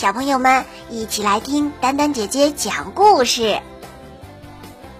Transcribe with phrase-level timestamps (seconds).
[0.00, 3.60] 小朋友们一起来听丹丹姐姐讲故事。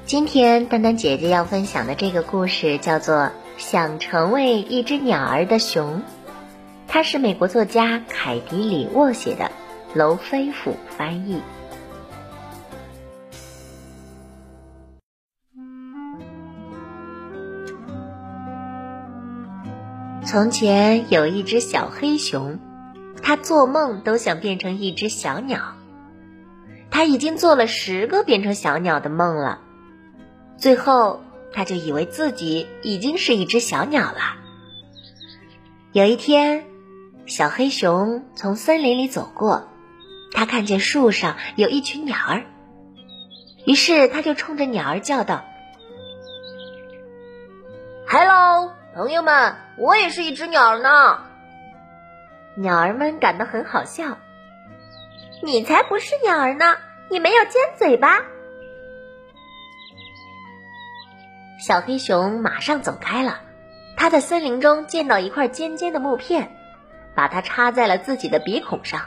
[0.05, 3.15] 今天丹丹姐姐要分享的这个故事叫做
[3.57, 6.01] 《想成为一只鸟儿的熊》，
[6.87, 9.51] 它是美国作家凯迪·里沃写的，
[9.95, 11.41] 娄飞虎翻译。
[20.27, 22.59] 从前有一只小黑熊。
[23.31, 25.77] 他做梦都想变成一只小鸟，
[26.91, 29.61] 他已经做了十个变成小鸟的梦了，
[30.59, 31.23] 最后
[31.53, 34.19] 他就以为自己已经是一只小鸟了。
[35.93, 36.65] 有一天，
[37.25, 39.69] 小黑熊从森林里走过，
[40.33, 42.47] 他看见树上有一群鸟儿，
[43.65, 45.45] 于是他就冲着鸟儿叫道
[48.09, 51.27] ：“Hello，朋友们，我也是一只鸟呢。”
[52.57, 54.19] 鸟儿们感到很好笑。
[55.43, 56.77] 你才不是鸟儿呢！
[57.09, 58.23] 你没有尖嘴巴。
[61.59, 63.41] 小黑熊马上走开了。
[63.97, 66.57] 他在森林中见到一块尖尖的木片，
[67.15, 69.03] 把它插在了自己的鼻孔上，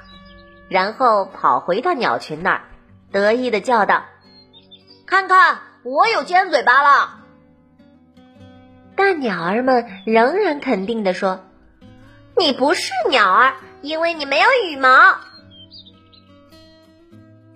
[0.69, 2.61] 然后跑回到鸟群那儿，
[3.11, 4.03] 得意的叫道
[5.07, 7.19] ：“看看，我有尖嘴巴了！”
[8.95, 11.39] 但鸟儿们仍然肯定的说。
[12.35, 14.89] 你不是鸟儿，因为你没有羽毛。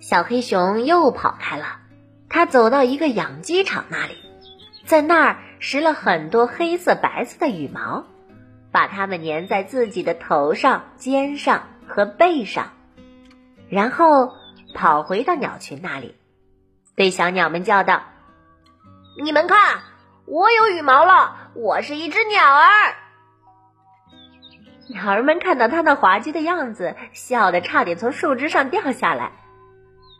[0.00, 1.80] 小黑熊又跑开了，
[2.28, 4.16] 它走到一个养鸡场那里，
[4.86, 8.06] 在那儿拾了很多黑色、白色的羽毛，
[8.70, 12.72] 把它们粘在自己的头上、肩上和背上，
[13.68, 14.32] 然后
[14.74, 16.14] 跑回到鸟群那里，
[16.94, 18.04] 对小鸟们叫道
[19.22, 19.80] ：“你们看，
[20.24, 22.94] 我有羽毛了，我是一只鸟儿。”
[24.88, 29.32] 鸟儿们看到它那滑稽的样子，笑得差点从树枝上掉下来。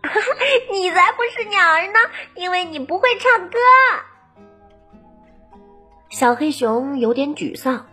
[0.70, 1.98] 你才不是鸟儿呢，
[2.34, 3.58] 因为你不会唱歌。
[6.10, 7.86] 小黑熊有点沮丧。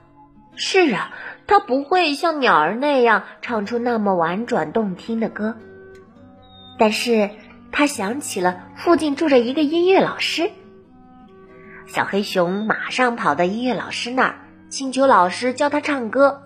[0.56, 1.12] 是啊，
[1.48, 5.58] 它不会像鸟儿那样唱出那么婉转动听的歌。
[6.78, 7.30] 但是，
[7.72, 10.52] 他想起了附近住着一个音乐老师。
[11.88, 14.36] 小黑熊马上跑到音乐老师那儿，
[14.70, 16.44] 请求老师教他唱歌。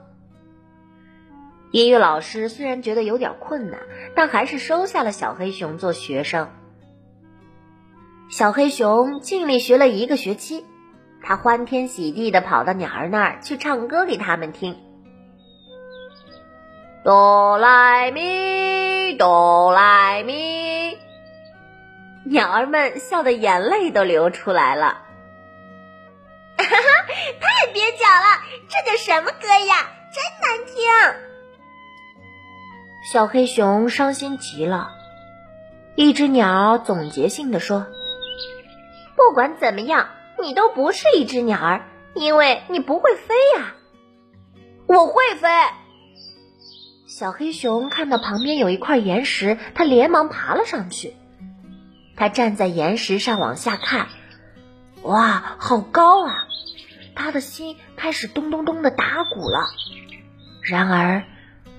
[1.72, 3.80] 音乐老师虽然觉得有点困难，
[4.16, 6.50] 但还是收下了小黑熊做学生。
[8.32, 10.66] 小黑熊尽力学了一个学期，
[11.24, 14.78] 他欢天喜地的跑到鸟儿那儿去唱歌给他们听。
[17.04, 20.98] 哆来咪，哆来咪，
[22.26, 25.04] 鸟儿们笑得眼泪都流出来了。
[26.58, 26.76] 哈哈，
[27.40, 29.88] 太蹩脚了，这叫什么歌呀？
[30.12, 30.76] 真难听。
[33.02, 34.92] 小黑熊伤心极了。
[35.96, 37.88] 一只鸟总结性的说
[39.16, 40.10] ：“不管怎么样，
[40.42, 43.76] 你都不是一只鸟儿，因为你不会飞呀。”
[44.86, 45.48] 我会飞。
[47.08, 51.16] 小黑熊看到旁边有一块岩石，它连忙爬了上去。
[52.16, 54.08] 它站在岩石上往下看，
[55.04, 56.48] 哇，好高啊！
[57.16, 59.68] 他的心开始咚咚咚的打鼓了。
[60.62, 61.24] 然而。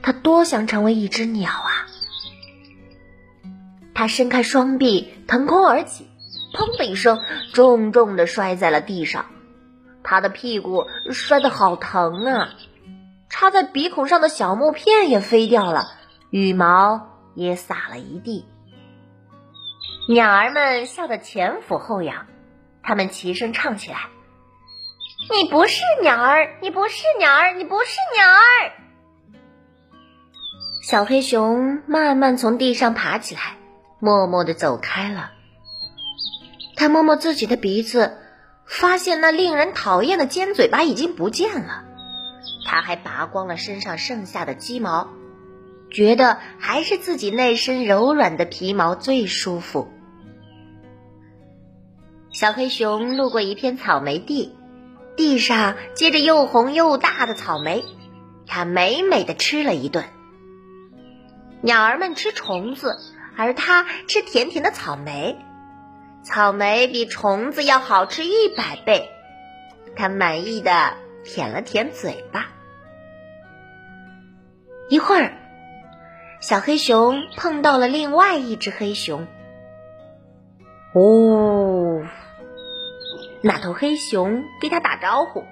[0.02, 1.86] 他多想成为一只鸟啊！
[3.94, 6.08] 他伸开双臂，腾空而起，
[6.54, 7.20] 砰的一声，
[7.52, 9.26] 重重的摔在了地上。
[10.02, 12.48] 他的屁股摔得好疼啊！
[13.28, 15.86] 插在鼻孔上的小木片也飞掉了，
[16.30, 18.46] 羽毛也洒了一地。
[20.08, 22.26] 鸟儿们笑得前俯后仰，
[22.82, 24.08] 他们齐声唱起来
[25.30, 28.72] ：“你不是鸟儿，你不是鸟儿，你不是鸟儿。”
[30.82, 33.58] 小黑熊慢慢从地上爬起来，
[33.98, 35.30] 默默地走开了。
[36.74, 38.16] 他摸摸自己的鼻子，
[38.64, 41.84] 发现那令人讨厌的尖嘴巴已经不见了。
[42.64, 45.08] 他还拔光了身上剩下的鸡毛，
[45.91, 49.92] 觉得还是自己那身柔软的皮毛最舒服。
[52.32, 54.56] 小黑熊路过一片草莓地，
[55.15, 57.84] 地上结着又红又大的草莓，
[58.47, 60.06] 它美美的吃了一顿。
[61.62, 62.97] 鸟儿们吃虫子，
[63.36, 65.39] 而它吃甜甜的草莓。
[66.22, 69.10] 草莓比虫子要好吃一百倍。
[69.97, 72.48] 它满意的舔了舔嘴巴。
[74.89, 75.33] 一会儿，
[76.41, 79.27] 小黑熊碰到了另外一只黑熊。
[80.95, 82.03] 呜，
[83.42, 85.45] 那头黑熊给它打招呼。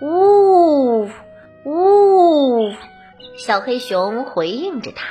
[0.00, 1.10] 呜，
[1.64, 2.72] 呜。
[3.38, 5.06] 小黑熊回应着他，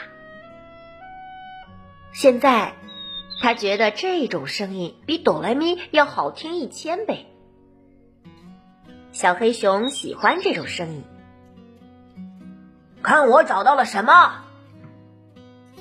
[2.14, 2.74] 现在，
[3.42, 7.28] 他觉得这种声音比哆来咪要好听一千倍。
[9.12, 11.04] 小黑熊喜欢这种声音。
[13.04, 14.44] 看我找到了什么！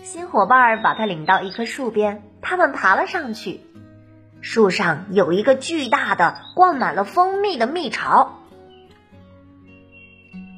[0.03, 3.61] 新伙伴把他领到一棵树边，他们爬了上去。
[4.43, 8.41] 树上有一个巨大的、灌满了蜂蜜的蜜巢。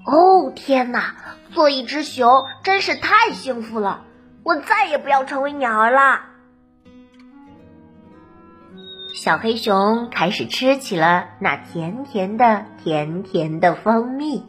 [0.05, 1.15] 哦天哪！
[1.57, 4.05] 做一只熊真是太幸福了！
[4.45, 6.27] 我再也不要成为鸟儿啦。
[9.15, 14.45] 小黑熊开始吃起了那甜甜的、甜甜的蜂蜜。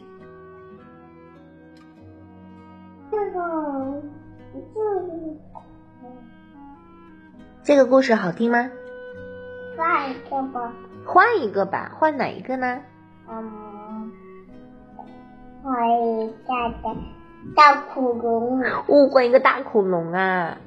[7.62, 8.68] 这个故事好听吗？
[9.78, 10.72] 换一个吧。
[11.06, 12.82] 换一个吧，换哪一个呢？
[13.30, 13.87] 嗯，
[15.62, 16.52] 换一个
[16.82, 16.94] 的
[17.56, 18.60] 大恐龙。
[18.86, 20.58] 我，换一个大恐龙啊！